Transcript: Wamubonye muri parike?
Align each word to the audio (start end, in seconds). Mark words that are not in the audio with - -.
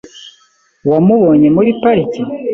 Wamubonye 0.89 1.47
muri 1.55 1.69
parike? 1.81 2.21